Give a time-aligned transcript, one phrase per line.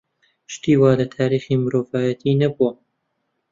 [0.53, 2.71] شتی وا لە تاریخی مرۆڤایەتی نەبووە.